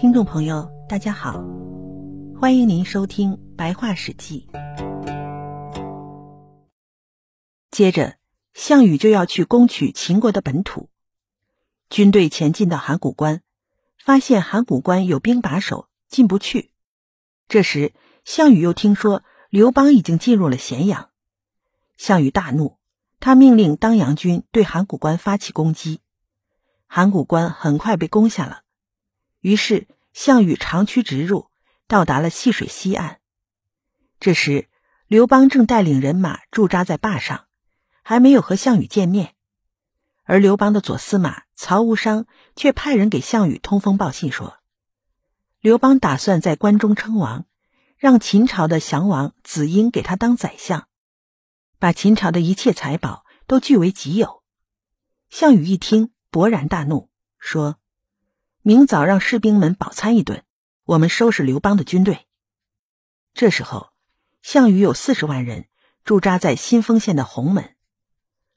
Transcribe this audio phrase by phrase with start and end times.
[0.00, 1.42] 听众朋友，大家好，
[2.40, 4.48] 欢迎您收听《白话史记》。
[7.72, 8.16] 接着，
[8.54, 10.88] 项羽就要去攻取秦国的本土，
[11.90, 13.40] 军队前进到函谷关，
[13.98, 16.70] 发现函谷关有兵把守，进不去。
[17.48, 17.92] 这时，
[18.24, 21.10] 项羽又听说刘邦已经进入了咸阳，
[21.96, 22.78] 项羽大怒，
[23.18, 25.98] 他命令当阳军对函谷关发起攻击。
[26.86, 28.60] 函谷关很快被攻下了，
[29.40, 31.50] 于是项羽长驱直入，
[31.86, 33.20] 到达了细水西岸。
[34.20, 34.68] 这时，
[35.06, 37.46] 刘邦正带领人马驻扎在坝上，
[38.02, 39.34] 还没有和项羽见面。
[40.24, 44.58] 而刘邦的左司马曹无伤却派人给项羽通风报信说，
[45.60, 47.46] 刘邦打算在关中称王，
[47.96, 50.88] 让秦朝的降王子婴给他当宰相，
[51.78, 54.42] 把秦朝的一切财宝都据为己有。
[55.30, 56.10] 项羽一听。
[56.30, 57.08] 勃然大怒，
[57.38, 57.77] 说
[58.68, 60.44] ：“明早让士兵们饱餐一顿，
[60.84, 62.26] 我们收拾刘邦的军队。”
[63.32, 63.94] 这时候，
[64.42, 65.68] 项羽有四十万人
[66.04, 67.76] 驻扎在新丰县的鸿门，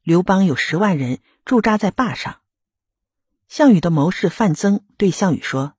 [0.04, 2.42] 刘邦有十万人驻扎在坝上。
[3.48, 5.76] 项羽的谋士范增对项羽说：“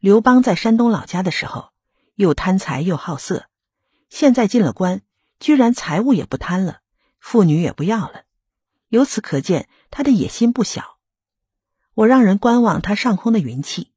[0.00, 1.74] 刘邦在山东老家的时候，
[2.14, 3.50] 又贪财又好色，
[4.08, 5.02] 现在进了关，
[5.38, 6.80] 居然财物也不贪了，
[7.20, 8.22] 妇女也不要了。
[8.88, 10.92] 由此可见，他的野心不小。”
[11.94, 13.92] 我让人观望他上空的云气，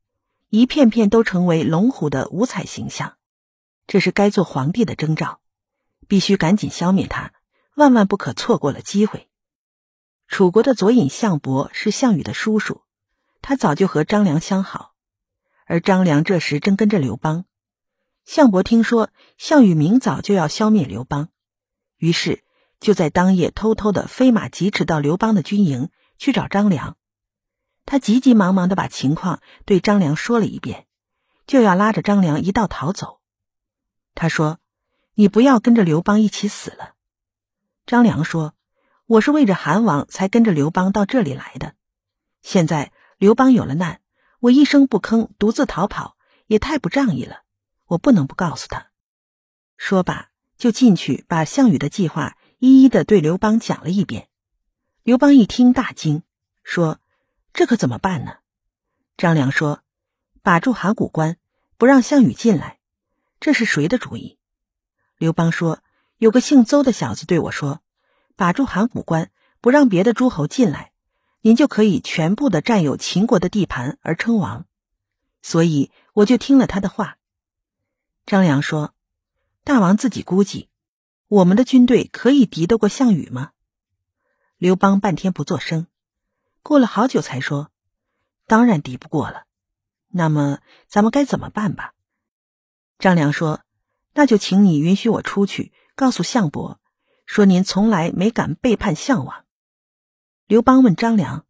[0.49, 3.17] 一片片都成为龙虎的五彩形象，
[3.87, 5.39] 这是该做皇帝的征兆，
[6.07, 7.33] 必须赶紧消灭他，
[7.75, 9.27] 万万不可错过了机会。
[10.27, 12.81] 楚国的左尹项伯是项羽的叔叔，
[13.41, 14.93] 他早就和张良相好，
[15.65, 17.45] 而张良这时正跟着刘邦。
[18.25, 21.29] 项伯听说项羽明早就要消灭刘邦，
[21.97, 22.43] 于是
[22.79, 26.96] 就在当夜偷偷的飞马疾驰到刘邦的军营去找张良。
[27.87, 30.85] 他急急忙忙的把情况对张良说了一遍，
[31.47, 33.21] 就要拉着张良一道逃走。
[34.13, 34.59] 他说
[35.15, 36.95] ：“你不要跟着刘邦一起死了。”
[37.87, 38.53] 张良说
[39.07, 41.75] ：“我是为着韩王才跟着刘邦到这里来的。
[42.41, 44.01] 现在刘邦有了难，
[44.41, 47.43] 我一声不吭独自逃跑，也太不仗义了。
[47.85, 48.87] 我不能不告诉他。”
[49.77, 50.27] 说罢，
[50.57, 54.27] 就进去把项羽的计划一一的对刘邦讲了一遍。
[55.03, 56.23] 刘邦一听大惊，
[56.65, 56.99] 说。
[57.57, 58.37] 这可怎么办呢？
[59.17, 59.81] 张良说
[60.43, 61.37] ：“把住函谷关，
[61.79, 62.77] 不让项羽进来。”
[63.41, 64.37] 这是谁的主意？
[65.17, 65.81] 刘邦说
[66.19, 67.81] ：“有个姓邹的小子对我说，
[68.35, 70.91] 把住函谷关，不让别的诸侯进来，
[71.41, 74.67] 您就可以全部的占有秦国的地盘而称王。”
[75.41, 77.17] 所以我就听了他的话。
[78.27, 78.93] 张良说
[79.65, 80.69] ：“大王自己估计，
[81.27, 83.53] 我们的军队可以敌得过项羽吗？”
[84.59, 85.87] 刘邦半天不作声。
[86.67, 87.71] 过了好久，才说
[88.45, 89.45] ：“当然敌不过了。
[90.09, 91.93] 那么咱们该怎么办吧？”
[92.99, 93.61] 张良说
[94.15, 96.81] ：“那就请你允许我出去，告诉项伯，
[97.25, 99.45] 说您从来没敢背叛项王。”
[100.45, 101.45] 刘邦问张良：“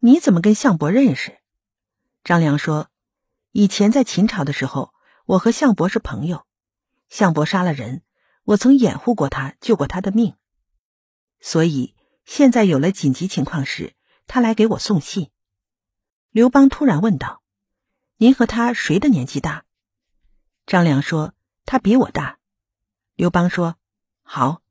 [0.00, 1.38] 你怎么跟项伯认识？”
[2.22, 2.88] 张良说
[3.52, 4.92] ：“以前在秦朝的时候，
[5.24, 6.44] 我和项伯是朋友。
[7.08, 8.02] 项伯杀了人，
[8.44, 10.36] 我曾掩护过他，救过他的命。
[11.40, 11.94] 所以
[12.26, 13.94] 现在有了紧急情况时。”
[14.32, 15.28] 他来给我送信。
[16.30, 17.42] 刘邦突然问道
[18.16, 19.66] ：“您和他谁的年纪大？”
[20.64, 21.34] 张良说
[21.66, 22.38] ：“他比我大。”
[23.14, 23.76] 刘邦说
[24.24, 24.62] ：“好，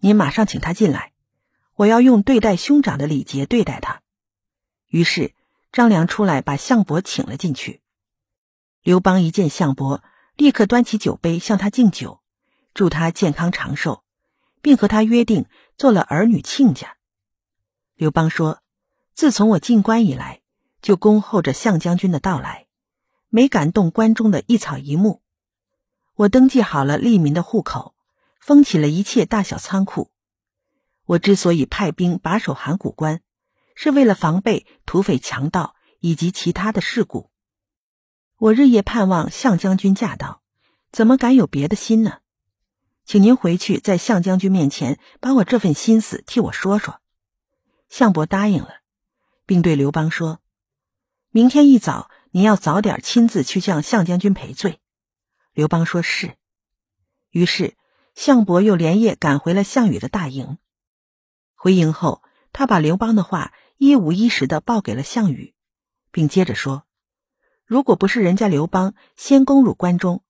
[0.00, 1.14] 您马上请他进来，
[1.76, 4.02] 我要用对待兄长的礼节对待他。”
[4.88, 5.34] 于是
[5.72, 7.80] 张良出来把项伯请了进去。
[8.82, 10.04] 刘邦一见项伯，
[10.34, 12.20] 立刻端起酒杯向他敬酒，
[12.74, 14.04] 祝他健康长寿，
[14.60, 15.46] 并和他约定
[15.78, 16.98] 做了儿女亲家。
[17.94, 18.60] 刘邦说。
[19.16, 20.42] 自从我进关以来，
[20.82, 22.66] 就恭候着项将军的到来，
[23.30, 25.22] 没敢动关中的一草一木。
[26.16, 27.94] 我登记好了利民的户口，
[28.38, 30.10] 封起了一切大小仓库。
[31.06, 33.22] 我之所以派兵把守函谷关，
[33.74, 37.30] 是为了防备土匪强盗以及其他的事故。
[38.36, 40.42] 我日夜盼望项将军驾到，
[40.92, 42.18] 怎么敢有别的心呢？
[43.06, 47.00] 请您回去在项将军面前把我这份心思替我说说。
[47.88, 48.82] 项伯答应了。
[49.46, 50.40] 并对刘邦说
[51.30, 54.80] ：“明天一早，您要早点亲自去向项将军赔罪。”
[55.54, 56.36] 刘邦说是。
[57.30, 57.76] 于是，
[58.14, 60.58] 项伯又连夜赶回了项羽的大营。
[61.54, 62.22] 回营后，
[62.52, 65.54] 他把刘邦的话一五一十的报给了项羽，
[66.10, 66.84] 并接着说
[67.64, 70.22] ：“如果不是人家刘邦先攻入关中，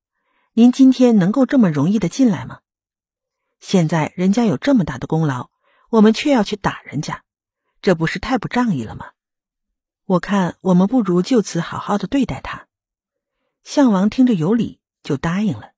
[0.53, 2.61] 您今天能够这么容易的进来吗？
[3.61, 5.51] 现在人家有这么大的功劳，
[5.91, 7.23] 我们却要去打人家。”
[7.83, 9.13] 这不是太不仗义了吗？
[10.05, 12.69] 我看我们不如就此好好的对待他。
[13.65, 15.73] 项王听着有理，就答应了。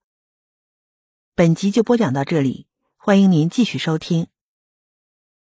[1.34, 2.66] 本集就播讲到这里，
[2.96, 4.26] 欢迎您继续收听